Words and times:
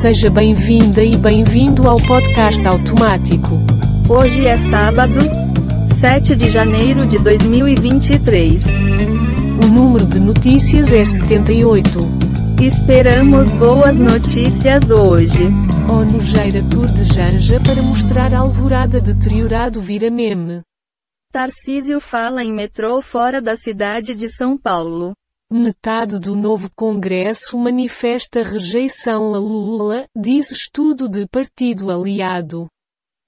Seja 0.00 0.30
bem-vinda 0.30 1.04
e 1.04 1.14
bem-vindo 1.14 1.86
ao 1.86 2.00
podcast 2.00 2.66
automático. 2.66 3.58
Hoje 4.08 4.46
é 4.46 4.56
sábado, 4.56 5.20
7 6.00 6.34
de 6.34 6.48
janeiro 6.48 7.06
de 7.06 7.18
2023. 7.18 8.64
O 9.62 9.66
número 9.66 10.06
de 10.06 10.18
notícias 10.18 10.90
é 10.90 11.04
78. 11.04 12.00
Esperamos 12.62 13.52
boas 13.52 13.98
notícias 13.98 14.90
hoje. 14.90 15.50
Nojeira 16.10 16.62
cor 16.74 16.86
de 16.86 17.04
janja 17.04 17.60
para 17.60 17.82
mostrar 17.82 18.32
a 18.32 18.38
alvorada 18.38 19.02
deteriorado 19.02 19.82
vira 19.82 20.10
meme. 20.10 20.62
Tarcísio 21.30 22.00
fala 22.00 22.42
em 22.42 22.54
metrô 22.54 23.02
fora 23.02 23.42
da 23.42 23.54
cidade 23.54 24.14
de 24.14 24.30
São 24.30 24.56
Paulo. 24.56 25.12
Metade 25.52 26.20
do 26.20 26.36
novo 26.36 26.70
Congresso 26.76 27.58
manifesta 27.58 28.40
rejeição 28.40 29.34
a 29.34 29.38
Lula, 29.38 30.06
diz 30.16 30.52
estudo 30.52 31.08
de 31.08 31.26
partido 31.26 31.90
aliado. 31.90 32.68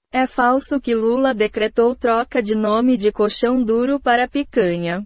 É 0.09 0.25
falso 0.25 0.79
que 0.79 0.95
Lula 0.95 1.33
decretou 1.33 1.93
troca 1.93 2.41
de 2.41 2.55
nome 2.55 2.95
de 2.95 3.11
colchão 3.11 3.61
duro 3.61 3.99
para 3.99 4.25
picanha. 4.25 5.03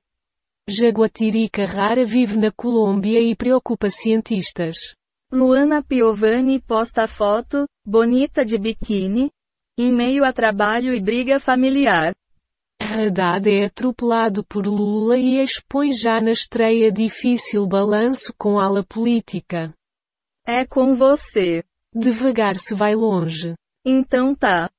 Jaguatirica 0.70 1.66
rara 1.66 2.06
vive 2.06 2.38
na 2.38 2.52
Colômbia 2.52 3.20
e 3.20 3.36
preocupa 3.36 3.90
cientistas. 3.90 4.78
Luana 5.32 5.82
Piovani 5.82 6.60
posta 6.60 7.08
foto, 7.08 7.66
bonita 7.84 8.46
de 8.46 8.60
biquíni, 8.60 9.32
em 9.76 9.92
meio 9.92 10.24
a 10.24 10.32
trabalho 10.32 10.94
e 10.94 11.00
briga 11.00 11.40
familiar. 11.40 12.14
Haddad 13.08 13.50
é 13.50 13.66
atropelado 13.66 14.44
por 14.44 14.68
Lula 14.68 15.18
e 15.18 15.42
expõe 15.42 15.92
já 15.92 16.22
na 16.22 16.32
estreia 16.32 16.92
difícil 16.92 17.66
balanço 17.66 18.34
com 18.38 18.60
ala 18.60 18.84
política. 18.84 19.74
É 20.46 20.66
com 20.66 20.96
você. 20.96 21.64
Devagar 21.94 22.58
se 22.58 22.76
vai 22.76 22.96
longe. 22.96 23.56
Então 23.86 24.36
tá. 24.36 24.70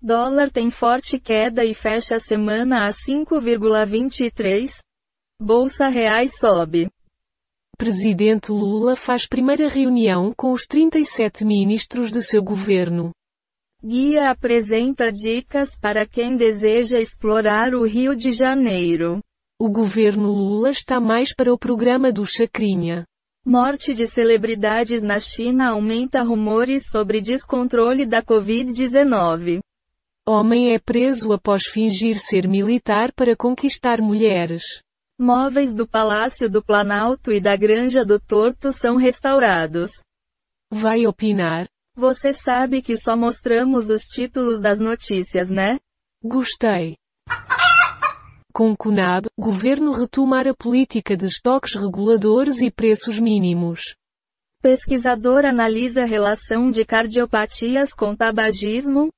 Dólar 0.00 0.50
tem 0.50 0.70
forte 0.70 1.18
queda 1.18 1.64
e 1.64 1.74
fecha 1.74 2.16
a 2.16 2.20
semana 2.20 2.86
a 2.86 2.90
5,23. 2.90 4.80
Bolsa 5.40 5.88
Reais 5.88 6.38
sobe. 6.38 6.90
Presidente 7.76 8.50
Lula 8.50 8.96
faz 8.96 9.26
primeira 9.26 9.68
reunião 9.68 10.32
com 10.36 10.50
os 10.50 10.66
37 10.66 11.44
ministros 11.44 12.10
de 12.10 12.20
seu 12.22 12.42
governo. 12.42 13.12
Guia 13.80 14.28
apresenta 14.28 15.12
dicas 15.12 15.76
para 15.76 16.04
quem 16.04 16.34
deseja 16.34 16.98
explorar 16.98 17.76
o 17.76 17.86
Rio 17.86 18.16
de 18.16 18.32
Janeiro. 18.32 19.20
O 19.56 19.68
governo 19.68 20.32
Lula 20.32 20.70
está 20.70 20.98
mais 20.98 21.32
para 21.32 21.54
o 21.54 21.58
programa 21.58 22.10
do 22.10 22.26
Chacrinha. 22.26 23.06
Morte 23.46 23.94
de 23.94 24.04
celebridades 24.08 25.04
na 25.04 25.20
China 25.20 25.68
aumenta 25.70 26.24
rumores 26.24 26.90
sobre 26.90 27.20
descontrole 27.20 28.04
da 28.04 28.20
Covid-19. 28.20 29.60
Homem 30.26 30.74
é 30.74 30.80
preso 30.80 31.32
após 31.32 31.64
fingir 31.64 32.18
ser 32.18 32.48
militar 32.48 33.12
para 33.12 33.36
conquistar 33.36 34.00
mulheres. 34.02 34.82
Móveis 35.16 35.72
do 35.72 35.86
Palácio 35.86 36.50
do 36.50 36.60
Planalto 36.60 37.30
e 37.30 37.40
da 37.40 37.54
Granja 37.54 38.04
do 38.04 38.18
Torto 38.18 38.72
são 38.72 38.96
restaurados. 38.96 39.92
Vai 40.68 41.06
opinar? 41.06 41.68
Você 41.98 42.32
sabe 42.32 42.80
que 42.80 42.96
só 42.96 43.16
mostramos 43.16 43.90
os 43.90 44.02
títulos 44.02 44.60
das 44.60 44.78
notícias, 44.78 45.50
né? 45.50 45.80
Gostei. 46.22 46.94
Com 48.52 48.76
Conab, 48.76 49.26
governo 49.36 49.90
retomar 49.90 50.46
a 50.46 50.54
política 50.54 51.16
de 51.16 51.26
estoques 51.26 51.74
reguladores 51.74 52.60
e 52.60 52.70
preços 52.70 53.18
mínimos. 53.18 53.96
Pesquisador 54.62 55.44
analisa 55.44 56.04
a 56.04 56.06
relação 56.06 56.70
de 56.70 56.84
cardiopatias 56.84 57.92
com 57.92 58.14
tabagismo, 58.14 59.08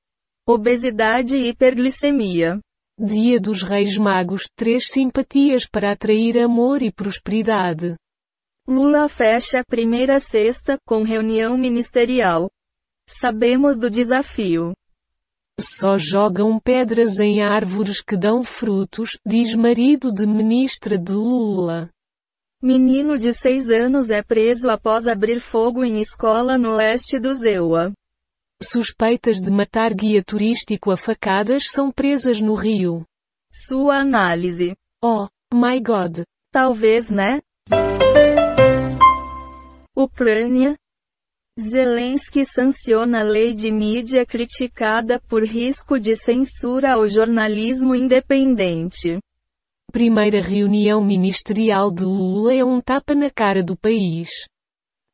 obesidade 0.43 1.37
e 1.37 1.49
hiperglicemia. 1.49 2.59
Dia 2.97 3.39
dos 3.39 3.61
Reis 3.61 3.95
Magos, 3.95 4.49
três 4.55 4.89
simpatias 4.89 5.67
para 5.67 5.91
atrair 5.91 6.39
amor 6.39 6.81
e 6.81 6.91
prosperidade. 6.91 7.95
Lula 8.67 9.07
fecha 9.07 9.59
a 9.59 9.63
primeira 9.63 10.19
sexta 10.19 10.79
com 10.83 11.03
reunião 11.03 11.55
ministerial. 11.55 12.49
Sabemos 13.19 13.77
do 13.77 13.89
desafio. 13.89 14.73
Só 15.59 15.97
jogam 15.97 16.57
pedras 16.59 17.19
em 17.19 17.41
árvores 17.41 18.01
que 18.01 18.15
dão 18.15 18.43
frutos, 18.43 19.17
diz 19.25 19.53
marido 19.53 20.11
de 20.11 20.25
ministra 20.25 20.97
de 20.97 21.11
Lula. 21.11 21.89
Menino 22.63 23.17
de 23.17 23.33
seis 23.33 23.69
anos 23.69 24.09
é 24.09 24.23
preso 24.23 24.69
após 24.69 25.07
abrir 25.07 25.39
fogo 25.41 25.83
em 25.83 25.99
escola 25.99 26.57
no 26.57 26.73
leste 26.73 27.19
do 27.19 27.33
Zewa. 27.33 27.91
Suspeitas 28.63 29.41
de 29.41 29.51
matar 29.51 29.93
guia 29.93 30.23
turístico 30.23 30.89
a 30.89 30.97
facadas 30.97 31.69
são 31.69 31.91
presas 31.91 32.39
no 32.39 32.55
Rio. 32.55 33.05
Sua 33.51 33.97
análise. 33.97 34.73
Oh, 35.03 35.27
my 35.53 35.79
god. 35.81 36.21
Talvez, 36.51 37.09
né? 37.09 37.41
Ucrânia. 39.95 40.77
Zelensky 41.59 42.45
sanciona 42.45 43.23
lei 43.23 43.53
de 43.53 43.69
mídia 43.69 44.25
criticada 44.25 45.19
por 45.27 45.43
risco 45.43 45.99
de 45.99 46.15
censura 46.15 46.93
ao 46.93 47.05
jornalismo 47.05 47.93
independente. 47.93 49.19
Primeira 49.91 50.41
reunião 50.41 51.03
ministerial 51.03 51.91
de 51.91 52.05
Lula 52.05 52.53
é 52.53 52.63
um 52.63 52.79
tapa 52.79 53.13
na 53.13 53.29
cara 53.29 53.61
do 53.61 53.75
país. 53.75 54.29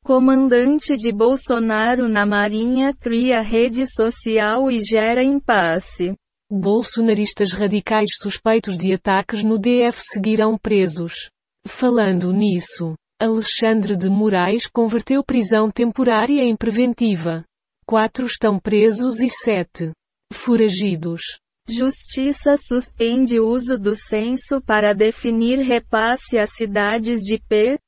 Comandante 0.06 0.96
de 0.96 1.12
Bolsonaro 1.12 2.08
na 2.08 2.24
Marinha 2.24 2.94
cria 2.94 3.42
rede 3.42 3.92
social 3.92 4.70
e 4.70 4.80
gera 4.80 5.24
impasse. 5.24 6.14
Bolsonaristas 6.52 7.52
radicais 7.52 8.12
suspeitos 8.22 8.78
de 8.78 8.94
ataques 8.94 9.44
no 9.44 9.58
DF 9.58 10.00
seguirão 10.00 10.56
presos. 10.56 11.32
Falando 11.66 12.32
nisso, 12.32 12.94
Alexandre 13.20 13.98
de 13.98 14.12
Moraes 14.12 14.68
converteu 14.68 15.24
prisão 15.24 15.72
temporária 15.72 16.44
em 16.44 16.56
preventiva. 16.56 17.44
Quatro 17.84 18.28
estão 18.28 18.60
presos 18.60 19.20
e 19.20 19.28
sete 19.28 19.92
foragidos. 20.32 21.40
Justiça 21.68 22.56
suspende 22.56 23.40
uso 23.40 23.76
do 23.76 23.96
censo 23.96 24.62
para 24.62 24.94
definir 24.94 25.58
repasse 25.58 26.38
a 26.38 26.46
cidades 26.46 27.22
de 27.22 27.40
P, 27.40 27.80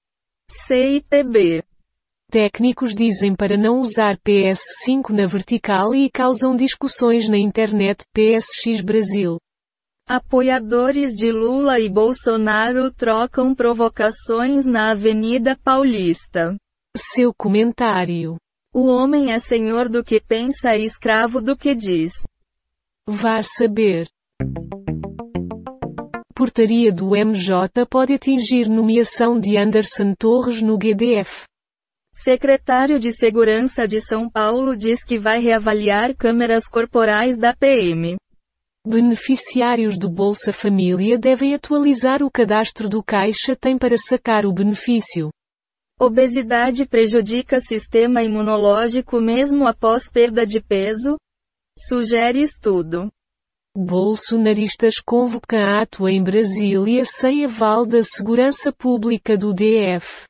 C 0.49 0.95
e 0.95 1.01
PB. 1.01 1.63
Técnicos 2.31 2.95
dizem 2.95 3.35
para 3.35 3.55
não 3.55 3.81
usar 3.81 4.17
PS5 4.17 5.11
na 5.11 5.27
vertical 5.27 5.93
e 5.93 6.09
causam 6.09 6.55
discussões 6.55 7.29
na 7.29 7.37
internet 7.37 8.03
PSX 8.15 8.81
Brasil. 8.81 9.37
Apoiadores 10.09 11.15
de 11.15 11.31
Lula 11.31 11.79
e 11.79 11.87
Bolsonaro 11.87 12.89
trocam 12.91 13.53
provocações 13.53 14.65
na 14.65 14.89
Avenida 14.89 15.55
Paulista. 15.63 16.57
Seu 16.97 17.31
comentário. 17.31 18.35
O 18.73 18.87
homem 18.87 19.31
é 19.31 19.37
senhor 19.37 19.87
do 19.87 20.03
que 20.03 20.19
pensa 20.19 20.75
e 20.75 20.83
escravo 20.83 21.39
do 21.39 21.55
que 21.55 21.75
diz. 21.75 22.13
Vá 23.07 23.43
saber. 23.43 24.09
Portaria 26.33 26.91
do 26.91 27.11
MJ 27.15 27.85
pode 27.87 28.15
atingir 28.15 28.67
nomeação 28.67 29.39
de 29.39 29.57
Anderson 29.57 30.15
Torres 30.17 30.59
no 30.59 30.75
GDF. 30.75 31.43
Secretário 32.15 32.97
de 32.97 33.13
Segurança 33.13 33.87
de 33.87 34.01
São 34.01 34.27
Paulo 34.27 34.75
diz 34.75 35.03
que 35.03 35.19
vai 35.19 35.39
reavaliar 35.39 36.15
câmeras 36.15 36.67
corporais 36.67 37.37
da 37.37 37.55
PM. 37.55 38.17
Beneficiários 38.87 39.97
do 39.99 40.09
Bolsa 40.09 40.53
Família 40.53 41.19
devem 41.19 41.53
atualizar 41.53 42.23
o 42.23 42.31
cadastro 42.31 42.87
do 42.87 43.03
Caixa 43.03 43.53
tem 43.53 43.77
para 43.77 43.97
sacar 43.97 44.45
o 44.45 44.53
benefício. 44.53 45.29
Obesidade 45.99 46.85
prejudica 46.85 47.59
sistema 47.59 48.23
imunológico 48.23 49.19
mesmo 49.19 49.67
após 49.67 50.09
perda 50.09 50.45
de 50.45 50.61
peso? 50.61 51.17
Sugere 51.77 52.41
estudo. 52.41 53.11
Bolsonaristas 53.75 54.95
convocam 55.05 55.59
ato 55.59 56.07
em 56.07 56.23
Brasília 56.23 57.03
sem 57.03 57.43
aval 57.43 57.85
da 57.85 58.01
segurança 58.01 58.71
pública 58.71 59.37
do 59.37 59.53
DF. 59.53 60.23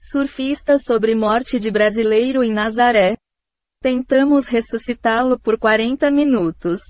Surfista 0.00 0.78
sobre 0.78 1.16
morte 1.16 1.58
de 1.58 1.68
brasileiro 1.68 2.44
em 2.44 2.52
Nazaré. 2.52 3.16
Tentamos 3.82 4.46
ressuscitá-lo 4.46 5.38
por 5.38 5.58
40 5.58 6.08
minutos. 6.12 6.80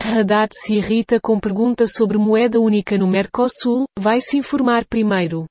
Haddad 0.00 0.50
se 0.54 0.74
irrita 0.74 1.20
com 1.20 1.40
pergunta 1.40 1.86
sobre 1.86 2.16
moeda 2.16 2.60
única 2.60 2.96
no 2.96 3.06
Mercosul, 3.06 3.84
vai 3.98 4.20
se 4.20 4.38
informar 4.38 4.86
primeiro. 4.86 5.46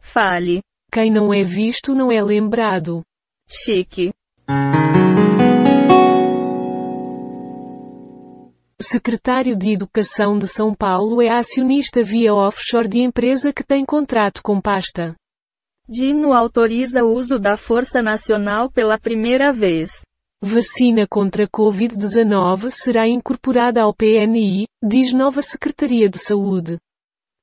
Fale. 0.00 0.62
Quem 0.90 1.10
não 1.10 1.34
é 1.34 1.42
visto 1.42 1.94
não 1.94 2.10
é 2.10 2.22
lembrado. 2.22 3.02
Chique. 3.46 4.12
Secretário 8.80 9.54
de 9.54 9.72
Educação 9.72 10.38
de 10.38 10.48
São 10.48 10.74
Paulo 10.74 11.20
é 11.20 11.28
acionista 11.28 12.02
via 12.02 12.34
offshore 12.34 12.88
de 12.88 13.00
empresa 13.00 13.52
que 13.52 13.62
tem 13.62 13.84
contrato 13.84 14.42
com 14.42 14.60
pasta. 14.60 15.14
Dino 15.86 16.32
autoriza 16.32 17.04
o 17.04 17.12
uso 17.12 17.38
da 17.38 17.56
Força 17.56 18.00
Nacional 18.00 18.70
pela 18.70 18.98
primeira 18.98 19.52
vez. 19.52 20.07
Vacina 20.40 21.04
contra 21.04 21.48
Covid-19 21.48 22.70
será 22.70 23.08
incorporada 23.08 23.82
ao 23.82 23.92
PNI, 23.92 24.66
diz 24.80 25.12
nova 25.12 25.42
Secretaria 25.42 26.08
de 26.08 26.16
Saúde. 26.16 26.78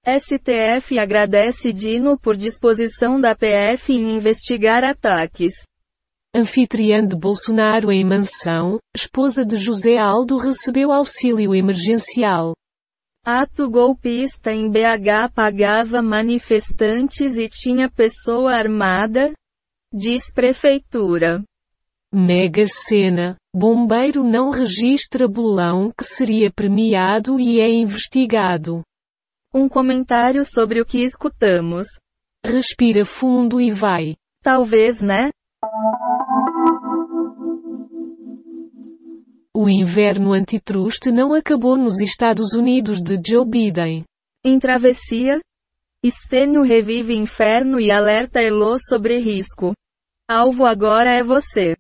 STF 0.08 0.98
agradece 0.98 1.74
Dino 1.74 2.18
por 2.18 2.38
disposição 2.38 3.20
da 3.20 3.36
PF 3.36 3.92
em 3.92 4.16
investigar 4.16 4.86
ataques. 4.86 5.52
Anfitriã 6.34 7.06
de 7.06 7.18
Bolsonaro 7.18 7.92
em 7.92 8.06
mansão, 8.06 8.80
esposa 8.96 9.44
de 9.44 9.58
José 9.58 9.98
Aldo 9.98 10.38
recebeu 10.38 10.90
auxílio 10.90 11.54
emergencial. 11.54 12.54
Ato 13.26 13.70
golpista 13.70 14.54
em 14.54 14.70
BH 14.72 15.34
pagava 15.34 16.02
manifestantes 16.02 17.36
e 17.38 17.50
tinha 17.50 17.90
pessoa 17.90 18.54
armada? 18.54 19.34
Diz 19.92 20.32
prefeitura. 20.32 21.44
Mega 22.18 22.64
cena. 22.66 23.36
Bombeiro 23.54 24.24
não 24.24 24.50
registra 24.50 25.28
bolão 25.28 25.92
que 25.92 26.06
seria 26.06 26.50
premiado 26.50 27.38
e 27.38 27.60
é 27.60 27.68
investigado. 27.68 28.84
Um 29.54 29.68
comentário 29.68 30.46
sobre 30.46 30.80
o 30.80 30.86
que 30.86 31.04
escutamos. 31.04 31.86
Respira 32.46 33.04
fundo 33.04 33.60
e 33.60 33.70
vai. 33.70 34.16
Talvez, 34.42 35.02
né? 35.02 35.30
O 39.54 39.68
inverno 39.70 40.32
antitruste 40.32 41.12
não 41.12 41.34
acabou 41.34 41.76
nos 41.76 42.00
Estados 42.00 42.54
Unidos 42.54 43.02
de 43.02 43.20
Joe 43.22 43.46
Biden. 43.46 44.06
Em 44.42 44.58
travessia, 44.58 45.42
Stênio 46.02 46.62
revive 46.62 47.14
inferno 47.14 47.78
e 47.78 47.92
alerta 47.92 48.42
Elo 48.42 48.78
sobre 48.80 49.20
risco. 49.20 49.74
Alvo 50.30 50.66
agora 50.66 51.12
é 51.12 51.22
você. 51.22 51.76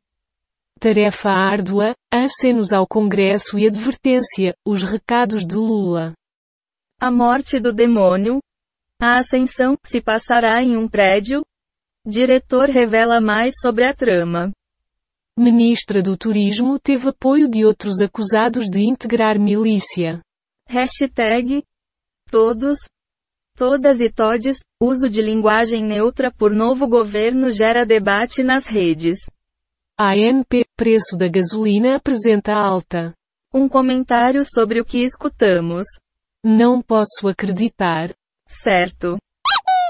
Tarefa 0.80 1.30
árdua, 1.30 1.94
acenos 2.12 2.74
ao 2.74 2.86
Congresso 2.86 3.58
e 3.58 3.68
advertência, 3.68 4.56
os 4.66 4.84
recados 4.84 5.46
de 5.46 5.56
Lula. 5.56 6.14
A 7.00 7.10
morte 7.10 7.60
do 7.60 7.74
demônio. 7.74 8.40
A 9.02 9.18
ascensão 9.18 9.78
se 9.86 10.02
passará 10.02 10.62
em 10.62 10.78
um 10.78 10.88
prédio. 10.88 11.46
Diretor 12.06 12.70
revela 12.70 13.20
mais 13.20 13.54
sobre 13.60 13.86
a 13.86 13.94
trama. 13.94 14.52
Ministra 15.38 16.02
do 16.02 16.16
Turismo 16.16 16.80
teve 16.80 17.10
apoio 17.10 17.50
de 17.50 17.66
outros 17.66 18.02
acusados 18.02 18.70
de 18.70 18.80
integrar 18.80 19.38
milícia. 19.40 20.22
Hashtag. 20.68 21.64
Todos. 22.30 22.78
Todas 23.58 24.00
e 24.00 24.10
todes. 24.10 24.60
Uso 24.82 25.10
de 25.10 25.22
linguagem 25.22 25.84
neutra 25.84 26.32
por 26.32 26.52
novo 26.52 26.88
governo 26.88 27.50
gera 27.50 27.86
debate 27.86 28.44
nas 28.44 28.66
redes. 28.66 29.18
ANP, 29.98 30.66
preço 30.76 31.16
da 31.16 31.30
gasolina 31.30 31.96
apresenta 31.96 32.54
alta. 32.54 33.14
Um 33.54 33.70
comentário 33.70 34.44
sobre 34.44 34.82
o 34.82 34.86
que 34.86 34.98
escutamos. 34.98 35.86
Não 36.44 36.82
posso 36.82 37.30
acreditar. 37.30 38.14
Certo. 38.46 39.18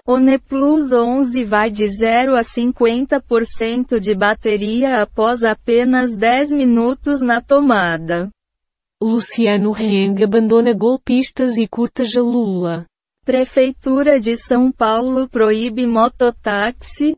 Oneplus 0.07 0.93
11 0.93 1.43
vai 1.45 1.71
de 1.71 1.87
0 1.87 2.35
a 2.35 2.41
50% 2.41 3.99
de 3.99 4.13
bateria 4.13 5.01
após 5.01 5.41
apenas 5.41 6.15
10 6.15 6.51
minutos 6.51 7.19
na 7.21 7.41
tomada. 7.41 8.29
Luciano 9.01 9.75
Heng 9.75 10.23
abandona 10.23 10.71
golpistas 10.71 11.57
e 11.57 11.67
curta 11.67 12.03
Lula. 12.17 12.85
Prefeitura 13.25 14.19
de 14.19 14.37
São 14.37 14.71
Paulo 14.71 15.27
proíbe 15.27 15.87
mototáxi. 15.87 17.15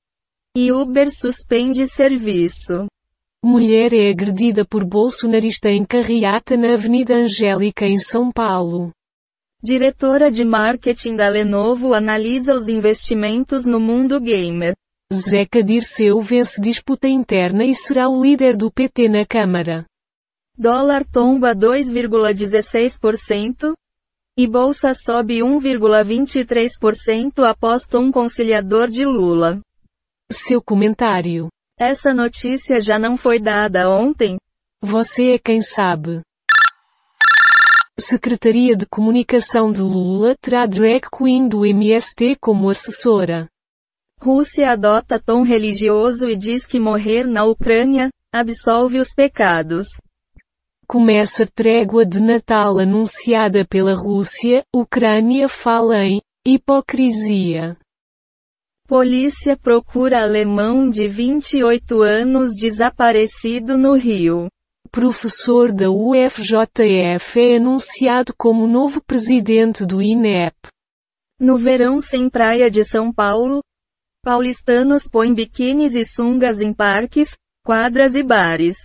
E 0.59 0.71
Uber 0.71 1.12
suspende 1.12 1.86
serviço. 1.86 2.88
Mulher 3.45 3.94
é 3.94 4.09
agredida 4.09 4.65
por 4.65 4.83
bolsonarista 4.83 5.69
em 5.69 5.86
carreata 5.86 6.57
na 6.57 6.74
Avenida 6.74 7.13
Angélica 7.13 7.86
em 7.86 8.00
São 8.00 8.31
Paulo. 8.31 8.92
Diretora 9.62 10.31
de 10.31 10.44
marketing 10.44 11.15
da 11.15 11.30
Lenovo 11.30 11.94
analisa 11.94 12.56
os 12.56 12.68
investimentos 12.68 13.65
no 13.65 13.80
mundo 13.80 14.19
gamer. 14.19 14.75
Zeca 15.13 15.62
Dirceu 15.62 16.19
vence 16.21 16.59
disputa 16.59 17.07
interna 17.07 17.63
e 17.63 17.75
será 17.75 18.09
o 18.09 18.19
líder 18.19 18.57
do 18.57 18.71
PT 18.71 19.09
na 19.09 19.27
Câmara. 19.27 19.86
Dólar 20.57 21.06
tomba 21.06 21.56
2,16%. 21.56 23.74
E 24.36 24.48
bolsa 24.48 24.95
sobe 24.95 25.42
1,23% 25.42 27.48
após 27.48 27.83
tom 27.83 28.12
conciliador 28.12 28.88
de 28.88 29.06
Lula. 29.06 29.62
Seu 30.29 30.62
comentário. 30.62 31.47
Essa 31.79 32.13
notícia 32.13 32.81
já 32.81 33.00
não 33.00 33.15
foi 33.15 33.39
dada 33.39 33.89
ontem? 33.89 34.38
Você 34.81 35.35
é 35.35 35.39
quem 35.39 35.62
sabe. 35.62 36.21
Secretaria 37.97 38.75
de 38.75 38.85
Comunicação 38.85 39.71
de 39.71 39.81
Lula 39.81 40.35
terá 40.41 40.65
drag 40.65 41.07
queen 41.09 41.47
do 41.47 41.65
MST 41.65 42.35
como 42.41 42.69
assessora. 42.69 43.47
Rússia 44.21 44.71
adota 44.71 45.18
tom 45.18 45.44
religioso 45.44 46.27
e 46.27 46.35
diz 46.35 46.65
que 46.65 46.77
morrer 46.77 47.25
na 47.25 47.45
Ucrânia 47.45 48.09
absolve 48.30 49.00
os 49.00 49.13
pecados. 49.13 49.88
Começa 50.85 51.47
trégua 51.56 52.06
de 52.06 52.19
Natal 52.19 52.80
anunciada 52.80 53.65
pela 53.65 53.95
Rússia, 53.95 54.62
Ucrânia 54.75 55.47
fala 55.47 56.03
em 56.03 56.21
hipocrisia. 56.45 57.77
Polícia 58.88 59.57
procura 59.57 60.24
alemão 60.24 60.89
de 60.89 61.10
28 61.10 62.01
anos 62.04 62.56
desaparecido 62.56 63.78
no 63.78 63.98
Rio. 63.98 64.48
Professor 64.89 65.74
da 65.74 65.92
UFJF 65.92 67.38
é 67.38 67.57
anunciado 67.57 68.34
como 68.38 68.66
novo 68.66 69.04
presidente 69.04 69.86
do 69.86 70.01
INEP. 70.01 70.56
No 71.38 71.57
verão 71.57 72.00
sem 72.00 72.30
praia 72.30 72.72
de 72.72 72.86
São 72.86 73.12
Paulo, 73.12 73.62
paulistanos 74.24 75.10
põem 75.10 75.33
biquínis 75.33 75.94
e 75.94 76.06
sungas 76.06 76.62
em 76.62 76.74
parques, 76.74 77.36
quadras 77.66 78.16
e 78.16 78.24
bares. 78.24 78.78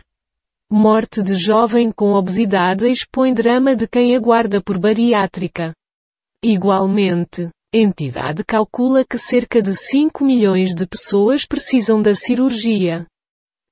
Morte 0.69 1.23
de 1.23 1.37
jovem 1.37 1.93
com 1.93 2.15
obesidade 2.15 2.89
expõe 2.89 3.33
drama 3.33 3.77
de 3.77 3.87
quem 3.87 4.17
aguarda 4.17 4.61
por 4.61 4.81
bariátrica. 4.81 5.73
Igualmente, 6.43 7.49
entidade 7.73 8.45
calcula 8.45 9.05
que 9.05 9.17
cerca 9.17 9.63
de 9.63 9.75
5 9.75 10.25
milhões 10.25 10.75
de 10.75 10.87
pessoas 10.87 11.47
precisam 11.47 12.03
da 12.03 12.15
cirurgia. 12.15 13.07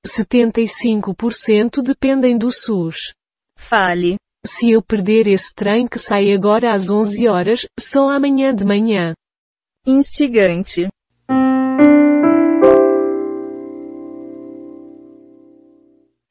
75% 0.05 1.83
dependem 1.83 2.37
do 2.37 2.51
SUS. 2.51 3.13
Fale. 3.57 4.15
Se 4.43 4.71
eu 4.71 4.81
perder 4.81 5.27
esse 5.27 5.53
trem 5.53 5.85
que 5.87 5.99
sai 5.99 6.33
agora 6.33 6.73
às 6.73 6.89
11 6.89 7.27
horas, 7.27 7.65
só 7.79 8.09
amanhã 8.09 8.55
de 8.55 8.65
manhã. 8.65 9.13
Instigante. 9.85 10.87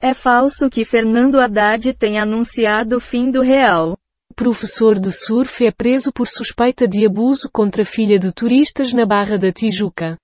É 0.03 0.15
falso 0.15 0.69
que 0.69 0.85
Fernando 0.85 1.39
Haddad 1.39 1.93
tenha 1.93 2.23
anunciado 2.23 2.97
o 2.97 3.00
fim 3.00 3.31
do 3.31 3.43
real. 3.43 4.00
Professor 4.41 4.99
de 4.99 5.13
surf 5.13 5.63
é 5.67 5.71
preso 5.71 6.11
por 6.11 6.27
suspeita 6.27 6.89
de 6.89 7.05
abuso 7.05 7.47
contra 7.53 7.85
filha 7.85 8.19
de 8.19 8.33
turistas 8.33 8.91
na 8.91 9.05
Barra 9.05 9.37
da 9.37 9.53
Tijuca. 9.53 10.17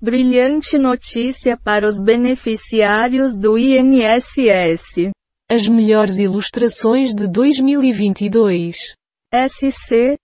Brilhante 0.00 0.78
notícia 0.78 1.54
para 1.54 1.86
os 1.86 2.00
beneficiários 2.00 3.34
do 3.36 3.58
INSS. 3.58 5.10
As 5.50 5.68
melhores 5.68 6.16
ilustrações 6.16 7.14
de 7.14 7.28
2022. 7.28 8.94
SC. 9.30 10.16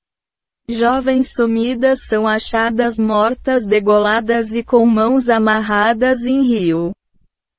Jovens 0.66 1.34
sumidas 1.34 2.06
são 2.06 2.26
achadas 2.26 2.98
mortas 2.98 3.66
degoladas 3.66 4.54
e 4.54 4.64
com 4.64 4.86
mãos 4.86 5.28
amarradas 5.28 6.24
em 6.24 6.40
rio. 6.40 6.92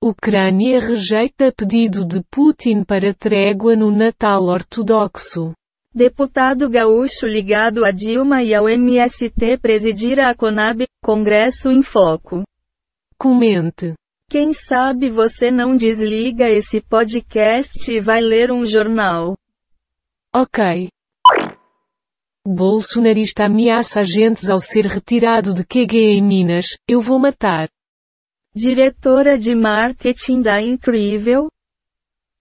Ucrânia 0.01 0.79
rejeita 0.79 1.51
pedido 1.51 2.03
de 2.03 2.23
Putin 2.31 2.83
para 2.83 3.13
trégua 3.13 3.75
no 3.75 3.91
Natal 3.91 4.45
ortodoxo. 4.45 5.53
Deputado 5.93 6.69
gaúcho 6.69 7.25
ligado 7.25 7.83
a 7.83 7.89
Dilma 7.89 8.43
e 8.43 8.53
ao 8.53 8.69
MST 8.69 9.57
presidirá 9.59 10.29
a 10.29 10.35
Conab, 10.35 10.85
Congresso 11.03 11.71
em 11.71 11.81
Foco. 11.81 12.43
Comente. 13.17 13.95
Quem 14.29 14.53
sabe 14.53 15.09
você 15.09 15.49
não 15.49 15.75
desliga 15.75 16.47
esse 16.47 16.79
podcast 16.79 17.91
e 17.91 17.99
vai 17.99 18.21
ler 18.21 18.51
um 18.51 18.63
jornal. 18.63 19.35
Ok. 20.31 20.89
Bolsonarista 22.47 23.45
ameaça 23.45 24.01
agentes 24.01 24.47
ao 24.47 24.59
ser 24.59 24.85
retirado 24.85 25.55
de 25.55 25.65
QG 25.65 25.97
em 25.97 26.21
Minas, 26.21 26.77
eu 26.87 27.01
vou 27.01 27.17
matar. 27.17 27.67
Diretora 28.53 29.39
de 29.39 29.55
marketing 29.55 30.41
da 30.41 30.61
Incrível, 30.61 31.49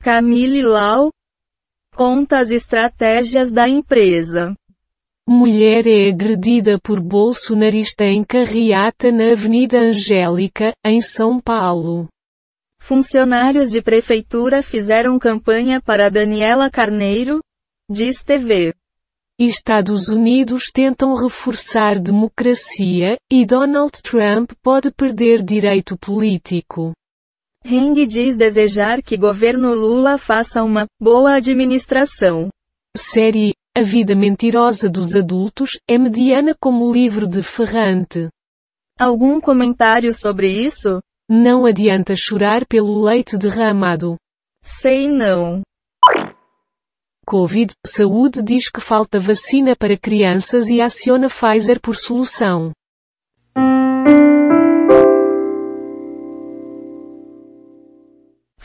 Camille 0.01 0.63
Lau, 0.63 1.11
conta 1.99 2.39
as 2.39 2.51
estratégias 2.51 3.51
da 3.51 3.69
empresa. 3.69 4.55
Mulher 5.29 5.85
é 5.89 6.09
agredida 6.09 6.79
por 6.79 7.01
bolsonarista 7.01 8.05
em 8.05 8.23
carreata 8.23 9.11
na 9.11 9.33
Avenida 9.33 9.81
Angélica, 9.81 10.73
em 10.85 11.01
São 11.01 11.41
Paulo. 11.41 12.07
Funcionários 12.81 13.73
de 13.73 13.83
prefeitura 13.83 14.63
fizeram 14.63 15.19
campanha 15.19 15.83
para 15.83 16.09
Daniela 16.09 16.71
Carneiro, 16.71 17.41
diz 17.91 18.23
TV. 18.23 18.73
Estados 19.37 20.09
Unidos 20.09 20.71
tentam 20.73 21.17
reforçar 21.17 21.99
democracia, 21.99 23.17
e 23.29 23.45
Donald 23.45 24.01
Trump 24.03 24.53
pode 24.63 24.93
perder 24.93 25.43
direito 25.43 25.99
político. 25.99 26.93
Heng 27.65 28.07
diz 28.07 28.37
desejar 28.37 29.03
que 29.03 29.17
governo 29.17 29.75
Lula 29.75 30.17
faça 30.17 30.63
uma 30.63 30.87
boa 31.01 31.35
administração. 31.35 32.49
Série 32.97 33.53
A 33.77 33.83
Vida 33.83 34.15
Mentirosa 34.15 34.89
dos 34.89 35.15
Adultos 35.15 35.79
é 35.87 35.99
mediana 35.99 36.55
como 36.59 36.93
livro 36.93 37.27
de 37.27 37.43
Ferrante. 37.43 38.29
Algum 38.99 39.41
comentário 39.41 40.13
sobre 40.13 40.51
isso? 40.51 41.01
Não 41.29 41.67
adianta 41.67 42.17
chorar 42.17 42.65
pelo 42.67 43.03
leite 43.03 43.37
derramado. 43.37 44.17
Sei 44.63 45.07
não. 45.07 45.63
Covid, 47.27 47.73
Saúde 47.87 48.43
diz 48.43 48.71
que 48.71 48.81
falta 48.81 49.21
vacina 49.21 49.77
para 49.77 49.99
crianças 49.99 50.69
e 50.69 50.81
aciona 50.81 51.29
Pfizer 51.29 51.79
por 51.81 51.95
solução. 51.95 52.73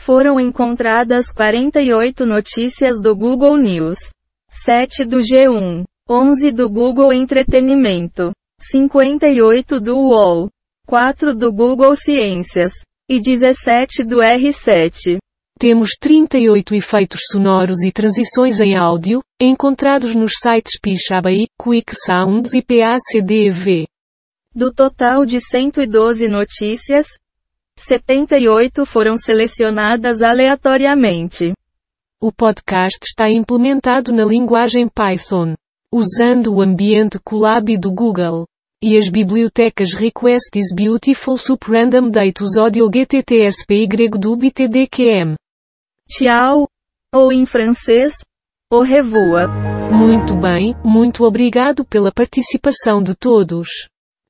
Foram 0.04 0.38
encontradas 0.38 1.32
48 1.32 2.26
notícias 2.26 3.00
do 3.00 3.16
Google 3.16 3.56
News, 3.56 3.96
7 4.50 5.02
do 5.02 5.16
G1, 5.16 5.82
11 6.06 6.52
do 6.52 6.68
Google 6.68 7.10
Entretenimento, 7.10 8.30
58 8.60 9.80
do 9.80 9.96
UOL, 9.96 10.50
4 10.86 11.34
do 11.34 11.50
Google 11.50 11.96
Ciências 11.96 12.74
e 13.08 13.18
17 13.18 14.04
do 14.04 14.18
R7. 14.18 15.16
Temos 15.58 15.92
38 15.98 16.74
efeitos 16.74 17.20
sonoros 17.32 17.82
e 17.82 17.90
transições 17.90 18.60
em 18.60 18.76
áudio, 18.76 19.22
encontrados 19.40 20.14
nos 20.14 20.34
sites 20.38 20.78
Pixabay, 20.82 21.46
Quick 21.58 21.94
Sounds 21.96 22.52
e 22.52 22.60
PACDV. 22.60 23.86
Do 24.54 24.70
total 24.70 25.24
de 25.24 25.40
112 25.40 26.28
notícias, 26.28 27.06
78 27.76 28.86
foram 28.86 29.16
selecionadas 29.16 30.22
aleatoriamente. 30.22 31.52
O 32.20 32.32
podcast 32.32 32.98
está 33.02 33.28
implementado 33.30 34.12
na 34.12 34.24
linguagem 34.24 34.88
Python, 34.88 35.54
usando 35.92 36.54
o 36.54 36.62
ambiente 36.62 37.18
Colab 37.22 37.76
do 37.76 37.92
Google 37.92 38.46
e 38.82 38.96
as 38.96 39.08
bibliotecas 39.08 39.94
Request 39.94 40.58
is 40.58 40.74
Beautiful 40.74 41.36
Sup 41.36 41.64
Random 41.66 42.10
Datus 42.10 42.56
Audio 42.56 42.88
GTTSPY 42.88 44.08
do 44.18 44.36
BTDQM. 44.36 45.36
Tchau. 46.08 46.68
Ou 47.14 47.32
em 47.32 47.46
francês, 47.46 48.14
au 48.70 48.82
revoir. 48.82 49.48
Muito 49.92 50.34
bem, 50.36 50.74
muito 50.84 51.24
obrigado 51.24 51.84
pela 51.84 52.10
participação 52.10 53.00
de 53.02 53.14
todos. 53.14 53.68